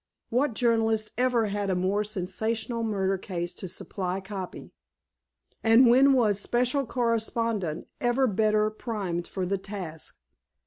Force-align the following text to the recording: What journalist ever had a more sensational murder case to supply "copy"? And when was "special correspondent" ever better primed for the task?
What 0.31 0.55
journalist 0.55 1.11
ever 1.15 1.45
had 1.45 1.69
a 1.69 1.75
more 1.75 2.03
sensational 2.03 2.81
murder 2.81 3.19
case 3.19 3.53
to 3.53 3.67
supply 3.67 4.19
"copy"? 4.19 4.71
And 5.63 5.85
when 5.91 6.13
was 6.13 6.39
"special 6.39 6.87
correspondent" 6.87 7.85
ever 7.99 8.25
better 8.25 8.71
primed 8.71 9.27
for 9.27 9.45
the 9.45 9.59
task? 9.59 10.17